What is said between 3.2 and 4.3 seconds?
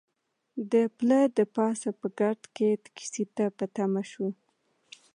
ته په تمه شوو.